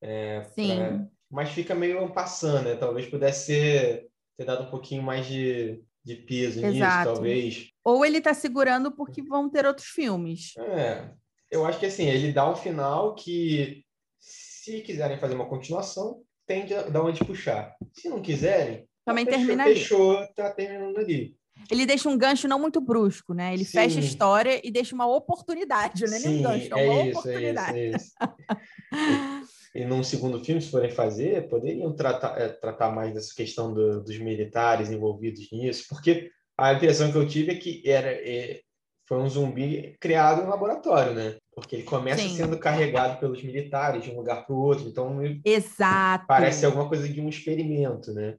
[0.00, 0.76] É, Sim.
[0.76, 1.06] Pra...
[1.28, 2.76] Mas fica meio passando, né?
[2.76, 6.70] Talvez pudesse ser, ter dado um pouquinho mais de, de peso Exato.
[6.70, 7.68] nisso, talvez.
[7.82, 10.52] Ou ele está segurando porque vão ter outros filmes.
[10.58, 11.10] É,
[11.50, 13.84] eu acho que assim, ele dá um final que,
[14.20, 17.76] se quiserem fazer uma continuação, tem de dar onde puxar.
[17.92, 19.74] Se não quiserem, também fechou, termina ali.
[19.74, 21.36] Fechou, tá terminando ali.
[21.70, 23.54] Ele deixa um gancho não muito brusco, né?
[23.54, 23.72] Ele Sim.
[23.72, 27.02] fecha a história e deixa uma oportunidade, não é nem um gancho, é, é uma
[27.02, 27.78] isso, oportunidade.
[27.78, 29.48] É isso, é isso.
[29.74, 34.02] e num segundo filme, se forem fazer, poderiam tratar, é, tratar mais dessa questão do,
[34.02, 38.60] dos militares envolvidos nisso, porque a impressão que eu tive é que era, é,
[39.08, 41.36] foi um zumbi criado em laboratório, né?
[41.54, 42.36] Porque ele começa Sim.
[42.36, 46.26] sendo carregado pelos militares de um lugar para o outro, então Exato.
[46.26, 48.34] parece alguma coisa de um experimento, né?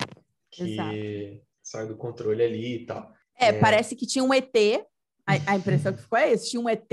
[0.50, 1.42] Que Exato.
[1.62, 3.14] sai do controle ali e tal.
[3.40, 3.54] É, é...
[3.54, 4.56] parece que tinha um ET,
[5.28, 6.92] a, a impressão que ficou é isso, tinha um ET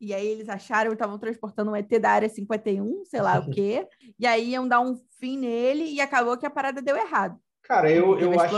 [0.00, 3.48] e aí eles acharam que estavam transportando um ET da área 51, sei lá o
[3.50, 7.38] quê, e aí iam dar um fim nele e acabou que a parada deu errado.
[7.66, 8.54] Cara, eu, eu acho.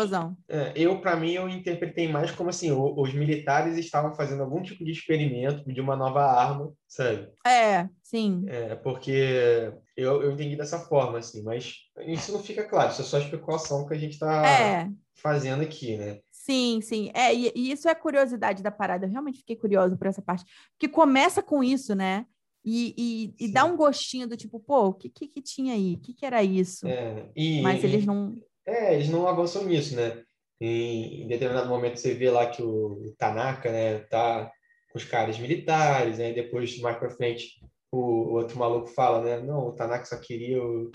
[0.48, 4.84] É, eu, para mim, eu interpretei mais como assim: os militares estavam fazendo algum tipo
[4.84, 7.28] de experimento de uma nova arma, sabe?
[7.46, 8.44] É, sim.
[8.46, 13.04] É, porque eu, eu entendi dessa forma, assim, mas isso não fica claro, isso é
[13.04, 14.90] só especulação que a gente está é.
[15.14, 16.18] fazendo aqui, né?
[16.30, 17.10] Sim, sim.
[17.14, 19.06] É, e, e, isso é a curiosidade da parada.
[19.06, 20.44] Eu realmente fiquei curiosa por essa parte.
[20.72, 22.26] Porque começa com isso, né?
[22.64, 22.94] E,
[23.38, 25.94] e, e dá um gostinho do tipo, pô, o que, que, que tinha aí?
[25.94, 26.86] O que, que era isso?
[26.86, 28.34] É, e, Mas eles não.
[28.68, 30.22] É, eles não avançam nisso, né?
[30.60, 34.50] Em, em determinado momento você vê lá que o Tanaka, né, tá
[34.90, 36.32] com os caras militares, né?
[36.32, 39.40] depois, mais para frente, o, o, outro maluco fala, né?
[39.40, 40.90] Não, o Tanaka só queria o,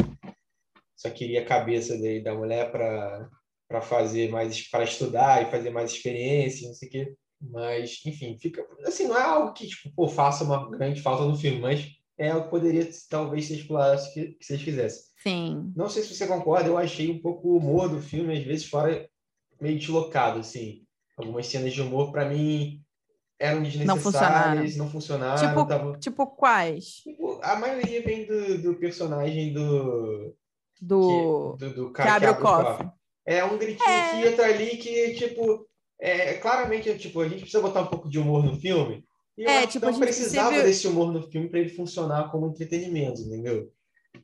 [0.96, 3.30] só queria a cabeça dele, da mulher para
[3.68, 7.16] para fazer mais para estudar e fazer mais experiência, não sei o quê.
[7.42, 11.36] Mas, enfim, fica assim, não é algo que tipo, pô, faça uma grande falta no
[11.36, 15.04] filme, mas é algo que poderia talvez ser explorado que vocês fizessem.
[15.22, 15.74] Sim.
[15.76, 18.66] Não sei se você concorda, eu achei um pouco o humor do filme, às vezes,
[18.66, 19.08] fora
[19.60, 20.84] meio deslocado, assim.
[21.18, 22.82] Algumas cenas de humor, para mim,
[23.40, 24.64] eram desnecessárias, não funcionaram.
[24.78, 25.98] Não funcionaram tipo, tava...
[26.00, 26.86] tipo quais?
[27.04, 30.36] Tipo, a maioria vem do, do personagem do...
[30.82, 31.56] Do...
[31.58, 32.92] Que, do, do cara que abre, que abre o cofre.
[33.26, 34.10] É um gritinho é...
[34.10, 35.68] que entra ali que, tipo...
[36.00, 39.06] É, claramente, tipo, a gente precisa botar um pouco de humor no filme.
[39.38, 43.22] E eu é, tipo, não precisava desse humor no filme para ele funcionar como entretenimento,
[43.22, 43.72] entendeu?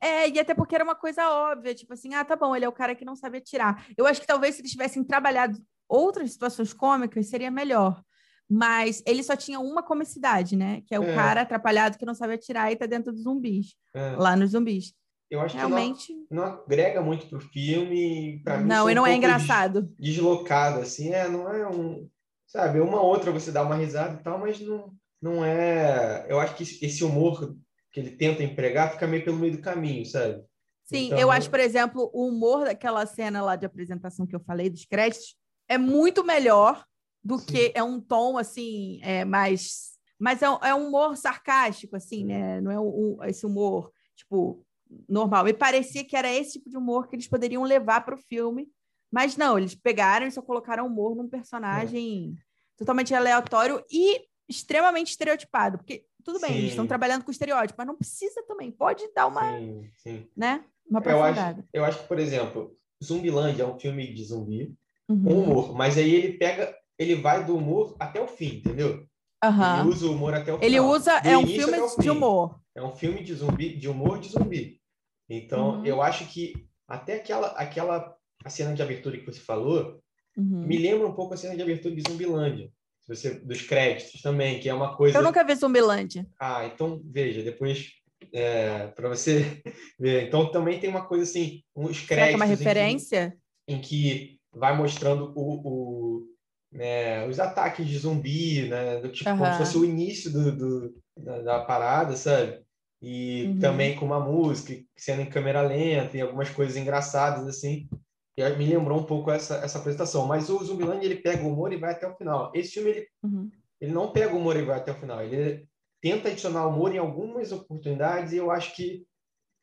[0.00, 2.68] É, e até porque era uma coisa óbvia, tipo assim, ah, tá bom, ele é
[2.68, 3.86] o cara que não sabe atirar.
[3.96, 8.00] Eu acho que talvez se eles tivessem trabalhado outras situações cômicas, seria melhor.
[8.48, 10.82] Mas ele só tinha uma comicidade, né?
[10.86, 11.14] Que é o é.
[11.14, 13.76] cara atrapalhado que não sabe atirar e tá dentro dos zumbis.
[13.94, 14.16] É.
[14.16, 14.92] Lá nos zumbis.
[15.30, 16.08] Eu acho Realmente...
[16.08, 18.40] que não, não agrega muito pro filme.
[18.42, 19.88] Pra mim, não, e não um é engraçado.
[19.96, 22.08] Deslocado, assim, é, não é um.
[22.50, 26.26] Sabe, uma outra você dá uma risada e tal, mas não, não é.
[26.28, 27.54] Eu acho que esse humor
[27.92, 30.42] que ele tenta empregar fica meio pelo meio do caminho, sabe?
[30.82, 31.18] Sim, então...
[31.20, 34.84] eu acho, por exemplo, o humor daquela cena lá de apresentação que eu falei, dos
[34.84, 35.36] créditos,
[35.68, 36.84] é muito melhor
[37.22, 37.46] do Sim.
[37.46, 39.92] que é um tom assim, é, mais.
[40.18, 42.60] Mas é, é um humor sarcástico, assim, né?
[42.60, 44.66] Não é um, esse humor, tipo,
[45.08, 45.44] normal.
[45.44, 48.68] Me parecia que era esse tipo de humor que eles poderiam levar para o filme,
[49.10, 52.42] mas não, eles pegaram e só colocaram humor num personagem é.
[52.76, 56.58] totalmente aleatório e extremamente estereotipado, porque tudo bem, sim.
[56.58, 60.26] eles estão trabalhando com estereótipo, mas não precisa também, pode dar uma, sim, sim.
[60.36, 61.00] né, uma.
[61.04, 64.74] Eu acho, eu acho que, por exemplo, Zumbilândia é um filme de zumbi
[65.08, 65.24] uhum.
[65.24, 69.06] com humor, mas aí ele pega, ele vai do humor até o fim, entendeu?
[69.42, 69.80] Uhum.
[69.80, 70.64] Ele usa o humor até o fim.
[70.64, 72.60] Ele usa, é um filme de humor.
[72.74, 74.80] É um filme de zumbi, de humor de zumbi.
[75.28, 75.86] Então, uhum.
[75.86, 80.00] eu acho que até aquela, aquela a cena de abertura que você falou
[80.36, 80.66] uhum.
[80.66, 82.70] me lembra um pouco a cena de abertura de Zumbilândia
[83.10, 85.18] você, dos créditos também, que é uma coisa.
[85.18, 86.26] Eu nunca vi Zumbilândia.
[86.38, 87.90] Ah, então veja, depois
[88.32, 89.60] é, para você
[89.98, 90.28] ver.
[90.28, 92.34] Então também tem uma coisa assim, uns créditos.
[92.34, 93.36] É uma referência?
[93.66, 96.26] Em que, em que vai mostrando o, o
[96.72, 99.38] né, os ataques de zumbi, né, do tipo, uhum.
[99.38, 102.60] como se fosse o início do, do da, da, parada, sabe?
[103.02, 103.58] E uhum.
[103.58, 107.88] também com uma música, sendo em câmera lenta e algumas coisas engraçadas assim
[108.36, 110.26] me lembrou um pouco essa, essa apresentação.
[110.26, 112.50] Mas o Zumbiland, ele pega o humor e vai até o final.
[112.54, 113.50] Esse filme, ele, uhum.
[113.80, 115.22] ele não pega o humor e vai até o final.
[115.22, 115.66] Ele
[116.00, 119.06] tenta adicionar humor em algumas oportunidades e eu acho que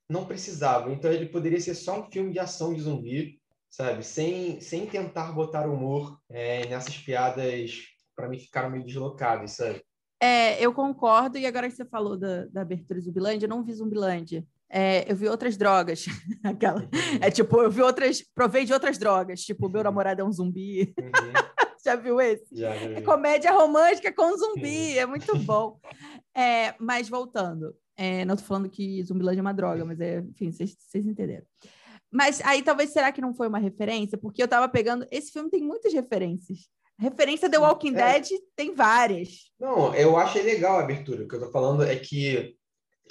[0.09, 0.91] não precisava.
[0.91, 4.03] Então, ele poderia ser só um filme de ação de zumbi, sabe?
[4.03, 7.71] Sem, sem tentar botar humor é, nessas piadas,
[8.15, 9.83] para mim, ficaram meio deslocadas, sabe?
[10.21, 11.37] É, eu concordo.
[11.37, 14.45] E agora que você falou da, da abertura Zumbilândia, eu não vi Zumbilândia.
[14.69, 16.05] É, eu vi outras drogas.
[16.43, 16.81] Aquela.
[16.81, 16.89] Uhum.
[17.21, 18.23] É tipo, eu vi outras.
[18.35, 19.41] Provei de outras drogas.
[19.41, 19.83] Tipo, meu uhum.
[19.83, 20.93] namorado é um zumbi.
[20.99, 21.11] Uhum.
[21.83, 22.47] Já viu esse?
[22.51, 25.79] Já, já é comédia romântica com zumbi, é muito bom.
[26.35, 30.51] É, mas voltando, é, não estou falando que Zumbilândia é uma droga, mas é, enfim,
[30.51, 31.45] vocês, vocês entenderam.
[32.11, 34.17] Mas aí talvez será que não foi uma referência?
[34.17, 35.05] Porque eu tava pegando.
[35.11, 36.69] Esse filme tem muitas referências.
[36.99, 38.19] Referência The Walking é.
[38.19, 39.51] Dead tem várias.
[39.59, 41.23] Não, eu achei legal a abertura.
[41.23, 42.56] O que eu tô falando é que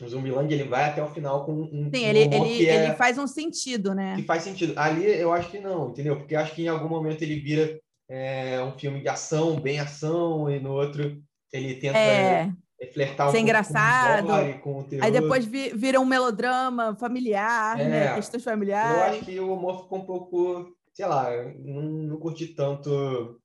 [0.04, 1.90] o Zumbiland ele vai até o final com um.
[1.94, 2.84] Sim, ele, ele, é...
[2.86, 4.16] ele faz um sentido, né?
[4.16, 4.74] Que faz sentido.
[4.76, 6.16] Ali eu acho que não, entendeu?
[6.16, 10.50] Porque acho que em algum momento ele vira é, um filme de ação, bem ação,
[10.50, 11.20] e no outro
[11.52, 11.98] ele tenta.
[11.98, 14.26] É é flertar um engraçado.
[14.60, 17.84] Com o Aí depois vira um melodrama familiar, né?
[17.84, 18.14] é, né?
[18.14, 18.96] Questões familiares.
[18.96, 23.40] Eu acho que o humor ficou um pouco, sei lá, não, não curti tanto.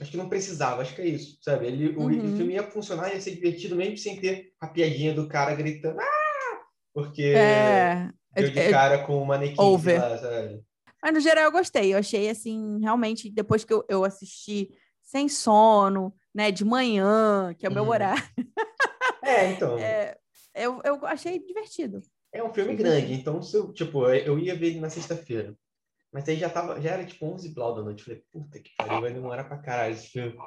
[0.00, 1.66] Acho que não precisava, acho que é isso, sabe?
[1.66, 2.06] Ele, uhum.
[2.06, 5.54] o, o filme ia funcionar, ia ser divertido mesmo sem ter a piadinha do cara
[5.54, 6.60] gritando ah!
[6.92, 10.00] Porque é, deu de é, cara com o manequim over.
[10.00, 10.62] lá, sabe?
[11.02, 14.70] Mas no geral eu gostei, eu achei assim, realmente, depois que eu, eu assisti
[15.02, 17.90] sem sono, né, de manhã, que é o meu uhum.
[17.90, 18.22] horário.
[19.26, 19.78] É, então.
[19.78, 20.18] É,
[20.54, 22.02] eu, eu achei divertido.
[22.30, 25.56] É um filme grande, então, se eu, tipo, eu ia ver ele na sexta-feira.
[26.14, 28.04] Mas aí já, tava, já era tipo 11 blau da noite.
[28.04, 30.38] Falei, puta que pariu, vai demorar pra caralho esse filme.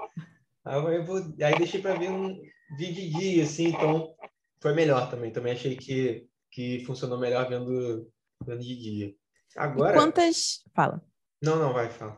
[0.63, 2.41] Aí, eu vou, aí deixei pra ver um
[2.77, 4.15] dia de dia, assim, então
[4.61, 5.29] foi melhor também.
[5.29, 8.09] Também achei que, que funcionou melhor vendo,
[8.45, 9.13] vendo de dia.
[9.57, 9.91] Agora.
[9.91, 10.63] E quantas.
[10.73, 11.03] Fala.
[11.43, 12.17] Não, não, vai, fala.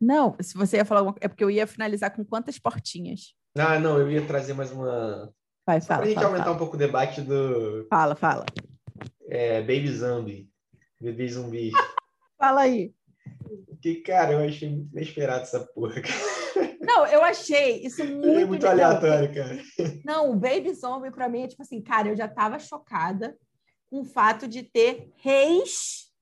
[0.00, 1.16] Não, se você ia falar alguma...
[1.20, 3.34] é porque eu ia finalizar com quantas portinhas.
[3.54, 5.30] Ah, não, eu ia trazer mais uma.
[5.66, 6.00] Vai, fala.
[6.00, 6.56] Para a gente fala, aumentar fala.
[6.56, 7.86] um pouco o debate do.
[7.90, 8.46] Fala, fala.
[9.28, 10.48] É, Baby Zombie.
[10.98, 11.70] Bebê zumbi.
[12.38, 12.94] Fala aí.
[13.82, 16.02] Que, cara, eu achei muito inesperado essa porra.
[16.80, 18.38] Não, eu achei isso muito.
[18.38, 19.62] É muito aleatório, cara.
[20.04, 23.36] Não, o Baby Zombie, pra mim, é tipo assim, cara, eu já tava chocada
[23.86, 26.12] com o fato de ter reis.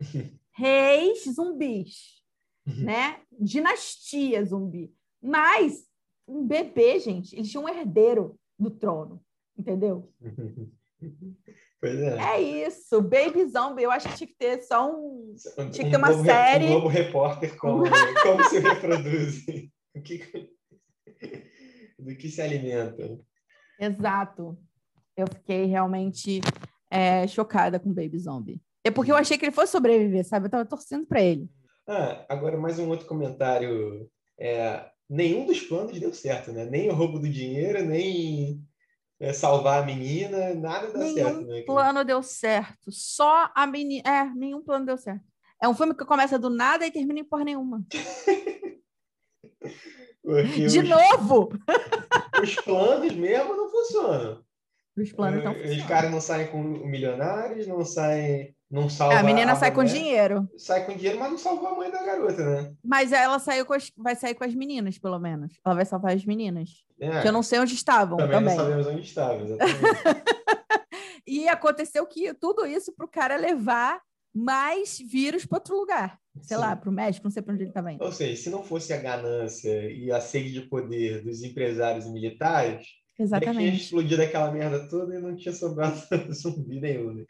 [0.56, 2.14] reis zumbis.
[2.66, 2.84] Uhum.
[2.84, 3.20] né?
[3.30, 4.92] Dinastia zumbi.
[5.22, 5.86] Mas
[6.26, 9.22] um bebê, gente, eles tinham um herdeiro do trono,
[9.56, 10.10] entendeu?
[11.80, 12.18] Pois é.
[12.18, 15.34] É isso, Baby Zombie, eu acho que tinha que ter só um.
[15.70, 16.66] Tinha que ter uma um série.
[16.66, 17.84] Um novo repórter como,
[18.22, 19.44] como se reproduz.
[19.94, 20.50] Do que,
[21.98, 23.18] do que se alimenta.
[23.78, 24.58] Exato.
[25.16, 26.40] Eu fiquei realmente
[26.90, 28.60] é, chocada com Baby Zombie.
[28.82, 30.46] É porque eu achei que ele fosse sobreviver, sabe?
[30.46, 31.48] Eu tava torcendo para ele.
[31.86, 34.08] Ah, agora mais um outro comentário.
[34.38, 36.64] É, nenhum dos planos deu certo, né?
[36.64, 38.62] Nem o roubo do dinheiro, nem
[39.20, 41.40] é, salvar a menina, nada deu nenhum certo.
[41.42, 42.90] Nenhum plano deu certo.
[42.90, 44.02] Só a menina.
[44.08, 45.24] É, nenhum plano deu certo.
[45.62, 47.84] É um filme que começa do nada e termina em porra nenhuma.
[50.24, 50.88] De os...
[50.88, 51.50] novo!
[52.42, 54.42] Os planos mesmo não funcionam.
[54.96, 55.76] Os planos não funcionam.
[55.76, 59.84] Os caras não saem com milionários, não saem não salva a menina a sai com
[59.84, 60.48] dinheiro.
[60.56, 62.74] Sai com dinheiro, mas não salvou a mãe da garota, né?
[62.82, 65.52] Mas ela saiu com as, vai sair com as meninas, pelo menos.
[65.64, 66.84] Ela vai salvar as meninas.
[66.98, 67.22] É.
[67.22, 68.16] Que eu não sei onde estavam.
[68.16, 68.56] Também, também.
[68.56, 69.78] não sabemos onde estavam, exatamente.
[71.24, 74.00] e aconteceu que tudo isso para o cara levar
[74.34, 76.18] mais vírus para outro lugar.
[76.42, 76.60] Sei Sim.
[76.60, 78.02] lá, para o México, não sei para onde ele estava indo.
[78.02, 82.88] Ou seja, se não fosse a ganância e a sede de poder dos empresários militares,
[83.16, 83.58] Exatamente.
[83.58, 85.96] tinha explodido aquela merda toda e não tinha sobrado
[86.34, 87.14] zumbi nenhum.
[87.14, 87.24] Né?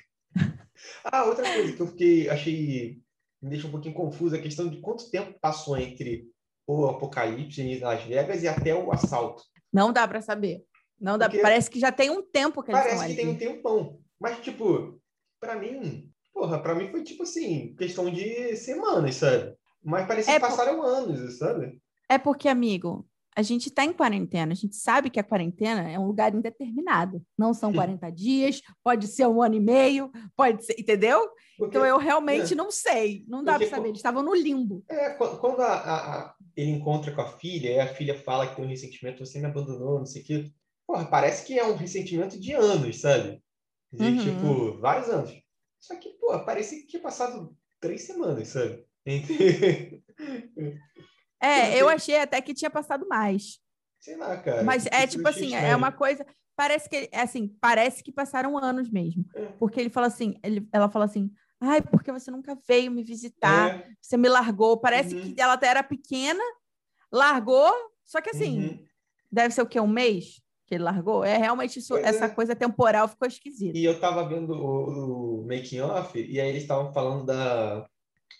[1.05, 2.99] Ah, outra coisa que eu fiquei, achei,
[3.41, 6.27] me deixa um pouquinho confuso, a questão de quanto tempo passou entre
[6.67, 9.43] o apocalipse em Las Vegas e até o assalto.
[9.73, 10.65] Não dá para saber.
[10.99, 13.37] Não dá, Porque parece que já tem um tempo que eles Parece que tem um
[13.37, 14.01] tempão.
[14.19, 15.01] Mas, tipo,
[15.41, 19.55] para mim, porra, para mim foi tipo assim, questão de semanas, sabe?
[19.83, 20.87] Mas parece é que passaram por...
[20.87, 21.79] anos, sabe?
[22.09, 25.99] É porque, amigo, a gente está em quarentena, a gente sabe que a quarentena é
[25.99, 27.21] um lugar indeterminado.
[27.37, 31.29] Não são 40 dias, pode ser um ano e meio, pode ser, entendeu?
[31.59, 32.57] Porque, então eu realmente é.
[32.57, 33.89] não sei, não dá para saber.
[33.89, 34.85] Eles estavam no limbo.
[34.89, 38.57] É, quando a, a, a, ele encontra com a filha, e a filha fala que
[38.57, 40.53] tem um ressentimento, você me abandonou, não sei o quê.
[40.87, 43.43] Porra, parece que é um ressentimento de anos, sabe?
[43.93, 44.19] De uhum.
[44.19, 45.33] tipo, vários anos.
[45.81, 48.85] Só que, pô, parece que tinha passado três semanas, sabe?
[49.07, 50.03] Entre...
[51.45, 53.59] É, eu achei até que tinha passado mais.
[54.01, 54.63] Sei lá, cara.
[54.63, 56.27] Mas é tipo assim, é uma coisa.
[56.57, 59.25] Parece que é assim, parece que passaram anos mesmo.
[59.35, 59.47] É.
[59.59, 61.31] Porque ele fala assim, ele, ela fala assim,
[61.61, 63.89] ai, porque você nunca veio me visitar, é.
[64.01, 64.79] você me largou.
[64.79, 65.35] Parece uhum.
[65.35, 66.43] que ela até era pequena,
[67.11, 67.73] largou,
[68.05, 68.85] só que assim, uhum.
[69.33, 69.81] deve ser o quê?
[69.81, 71.25] Um mês que ele largou?
[71.25, 72.29] É realmente isso, essa é.
[72.29, 73.77] coisa temporal ficou esquisita.
[73.77, 77.89] E eu tava vendo o, o making off, e aí eles estavam falando da,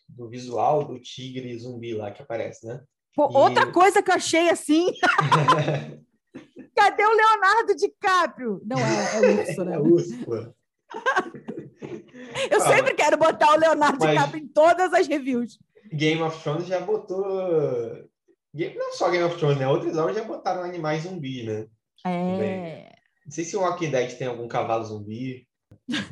[0.09, 2.83] do visual do tigre zumbi lá que aparece, né?
[3.15, 3.37] Pô, e...
[3.37, 4.87] Outra coisa que eu achei assim.
[6.77, 8.61] Cadê o Leonardo DiCaprio?
[8.65, 9.75] Não, é, é urso, né?
[9.75, 10.55] É urso.
[12.51, 15.59] Eu ah, sempre quero botar o Leonardo DiCaprio em todas as reviews.
[15.93, 17.25] Game of Thrones já botou
[18.53, 19.69] Não só Game of Thrones, né?
[19.69, 21.67] Outras obras já botaram animais zumbi, né?
[22.07, 22.93] É.
[23.25, 25.47] Não sei se o Walking Dead tem algum cavalo zumbi,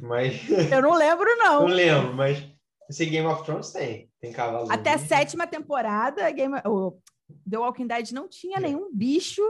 [0.00, 0.40] mas.
[0.70, 1.68] Eu não lembro, não.
[1.68, 2.42] não lembro, mas
[2.92, 4.10] esse Game of Thrones tem.
[4.20, 4.70] Tem cavalo.
[4.70, 6.60] Até a sétima temporada, Game...
[6.66, 7.00] o
[7.50, 8.60] The Walking Dead não tinha é.
[8.60, 9.42] nenhum bicho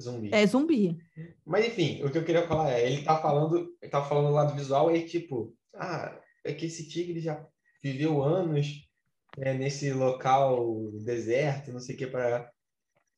[0.00, 0.30] zumbi.
[0.32, 0.98] É zumbi.
[1.44, 4.34] Mas enfim, o que eu queria falar é, ele tá falando, ele tá falando do
[4.34, 7.44] lado visual e tipo, ah, é que esse tigre já
[7.82, 8.88] viveu anos
[9.38, 12.50] é, nesse local deserto, não sei o que para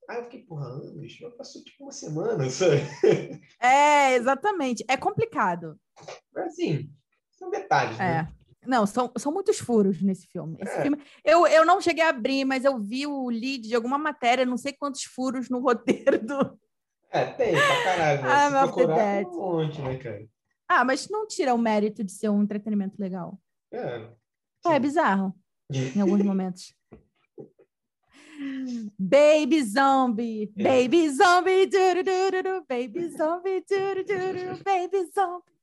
[0.06, 2.82] ah, eu fiquei, porra, anos, passou tipo uma semana, sabe?
[3.58, 4.84] É, exatamente.
[4.87, 5.80] É complicado.
[6.30, 6.90] Mas assim,
[7.38, 8.22] são detalhes, é.
[8.22, 8.34] né?
[8.66, 10.57] Não, são, são muitos furos nesse filme.
[10.61, 10.83] É.
[10.83, 14.46] filme eu, eu não cheguei a abrir, mas eu vi o lead de alguma matéria,
[14.46, 16.59] não sei quantos furos no roteiro do.
[17.11, 18.20] É, tem, pra caralho.
[18.24, 20.27] Ah, Se procurar, tem um monte, né, cara?
[20.68, 23.38] Ah, mas não tira o mérito de ser um entretenimento legal.
[23.72, 24.09] É.
[24.66, 25.35] É, é bizarro.
[25.70, 26.74] em alguns momentos.
[28.98, 30.62] Baby zombie, é.
[30.62, 31.66] baby zombie,
[32.68, 33.64] baby zombie,
[34.64, 35.53] baby zombie.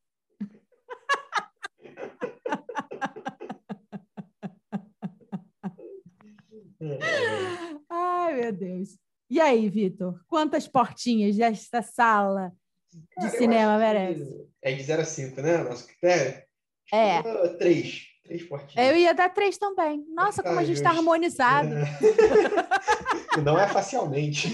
[7.90, 8.98] Ai, meu Deus.
[9.30, 10.20] E aí, Vitor?
[10.28, 12.52] Quantas portinhas desta sala
[12.92, 14.48] de Cara, cinema merece?
[14.62, 15.58] É de 0 a 5, né?
[15.58, 16.44] Nosso critério?
[16.92, 17.22] É.
[17.58, 18.08] Três.
[18.24, 18.88] Três portinhas.
[18.88, 20.06] Eu ia dar três também.
[20.14, 21.74] Nossa, como a gente está harmonizado.
[21.74, 23.38] É.
[23.38, 24.48] e não é facialmente.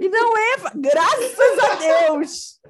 [0.00, 1.74] E não é, graças a
[2.06, 2.60] Deus.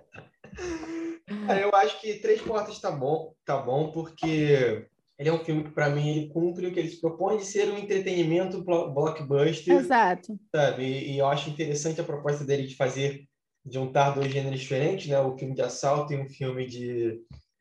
[1.60, 4.88] Eu acho que Três Portas tá bom, tá bom, porque
[5.20, 7.44] ele é um filme que, para mim, ele cumpre o que ele se propõe de
[7.44, 9.76] ser um entretenimento blockbuster.
[9.76, 10.40] Exato.
[10.50, 10.82] Sabe?
[10.82, 13.28] E, e, eu acho interessante a proposta dele de fazer,
[13.62, 15.20] de juntar dois gêneros diferentes, né?
[15.20, 17.20] O filme de assalto e um filme de,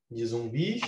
[0.09, 0.79] de zumbis.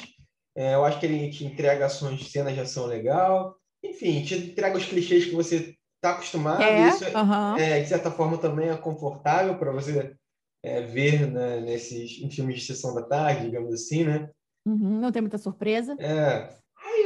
[0.56, 3.54] É, eu acho que ele te entrega ações, cenas de ação legal.
[3.84, 6.64] Enfim, te entrega os clichês que você está acostumado.
[6.64, 7.58] É, Isso, uhum.
[7.58, 10.16] é, de certa forma, também é confortável para você
[10.64, 14.30] é, ver né, nesses filmes de sessão da tarde, digamos assim, né?
[14.66, 15.98] Uhum, não tem muita surpresa.
[16.00, 16.61] É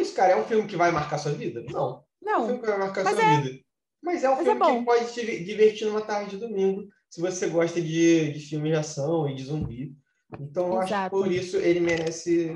[0.05, 0.33] isso, cara.
[0.33, 1.63] É um filme que vai marcar sua vida?
[1.69, 2.03] Não.
[2.21, 2.33] Não.
[2.33, 3.41] É um filme que vai marcar sua é...
[3.41, 3.59] vida.
[4.01, 7.19] Mas é um Mas filme é que pode te divertir numa tarde de domingo, se
[7.19, 9.95] você gosta de, de filmes de ação e de zumbi.
[10.39, 12.55] Então, eu acho que por isso ele merece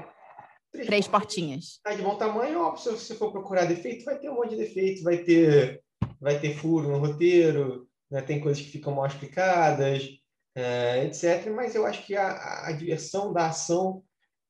[0.72, 1.80] três, três portinhas.
[1.84, 4.58] Tá de bom tamanho, ó, se você for procurar defeito, vai ter um monte de
[4.58, 5.82] defeito, vai ter,
[6.20, 8.22] vai ter furo no roteiro, né?
[8.22, 10.08] tem coisas que ficam mal explicadas,
[10.56, 11.52] é, etc.
[11.52, 14.04] Mas eu acho que a, a diversão da ação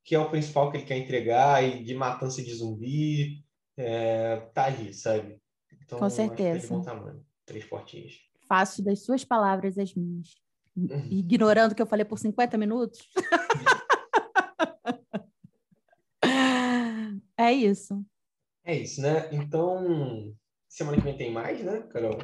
[0.09, 3.45] que é o principal que ele quer entregar, e de matança de zumbi,
[3.77, 5.39] é, tá ali, sabe?
[5.83, 6.61] Então, Com certeza.
[6.61, 7.23] Tá de bom tamanho.
[7.45, 8.19] Três portinhas.
[8.47, 10.33] Faço das suas palavras as minhas.
[10.75, 11.05] Uhum.
[11.11, 13.07] Ignorando o que eu falei por 50 minutos.
[17.37, 18.03] é isso.
[18.65, 19.29] É isso, né?
[19.31, 20.35] Então,
[20.67, 22.17] semana que vem tem mais, né, Carol?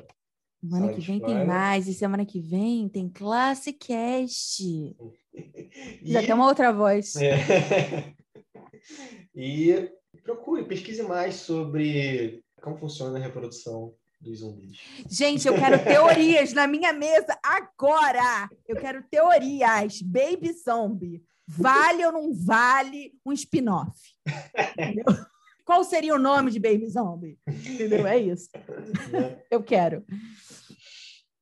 [0.62, 4.96] Semana que vem tem mais, e semana que vem tem Classe Cast.
[6.04, 7.16] Já tem uma outra voz.
[7.18, 8.14] É.
[9.36, 9.92] e
[10.24, 14.80] procure, pesquise mais sobre como funciona a reprodução dos zumbis.
[15.08, 18.50] Gente, eu quero teorias na minha mesa agora!
[18.68, 20.02] Eu quero teorias.
[20.02, 21.24] Baby Zombie.
[21.48, 23.94] Vale ou não vale um spin-off?
[25.66, 27.40] Qual seria o nome de Baby Zombie?
[27.48, 28.06] Entendeu?
[28.06, 28.50] É isso.
[29.50, 30.06] Eu quero.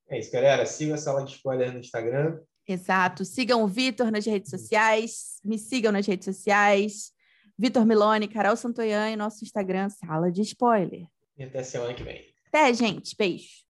[0.08, 0.64] É isso, galera.
[0.64, 2.40] Siga a sala de spoiler no Instagram.
[2.66, 3.24] Exato.
[3.24, 5.38] Sigam o Vitor nas redes sociais.
[5.44, 7.12] Me sigam nas redes sociais.
[7.58, 11.06] Vitor Milone, Carol Santoyan e nosso Instagram, Sala de Spoiler.
[11.36, 12.24] E até semana que vem.
[12.48, 13.14] Até, gente.
[13.16, 13.64] Beijo.